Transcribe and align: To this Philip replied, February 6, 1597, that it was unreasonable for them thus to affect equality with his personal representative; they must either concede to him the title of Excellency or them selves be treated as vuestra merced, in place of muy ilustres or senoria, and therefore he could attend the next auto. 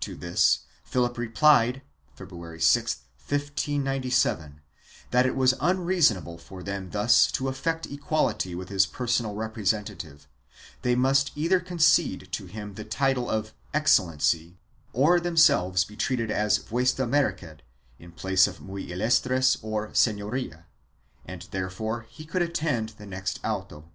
To 0.00 0.14
this 0.14 0.64
Philip 0.84 1.16
replied, 1.16 1.80
February 2.14 2.60
6, 2.60 2.98
1597, 3.26 4.60
that 5.12 5.24
it 5.24 5.34
was 5.34 5.54
unreasonable 5.62 6.36
for 6.36 6.62
them 6.62 6.90
thus 6.90 7.32
to 7.32 7.48
affect 7.48 7.86
equality 7.86 8.54
with 8.54 8.68
his 8.68 8.84
personal 8.84 9.34
representative; 9.34 10.28
they 10.82 10.94
must 10.94 11.32
either 11.34 11.58
concede 11.58 12.28
to 12.32 12.44
him 12.44 12.74
the 12.74 12.84
title 12.84 13.30
of 13.30 13.54
Excellency 13.72 14.58
or 14.92 15.18
them 15.18 15.38
selves 15.38 15.86
be 15.86 15.96
treated 15.96 16.30
as 16.30 16.58
vuestra 16.58 17.06
merced, 17.08 17.62
in 17.98 18.12
place 18.12 18.46
of 18.46 18.60
muy 18.60 18.84
ilustres 18.90 19.56
or 19.62 19.88
senoria, 19.94 20.66
and 21.24 21.48
therefore 21.50 22.04
he 22.10 22.26
could 22.26 22.42
attend 22.42 22.90
the 22.98 23.06
next 23.06 23.40
auto. 23.42 23.90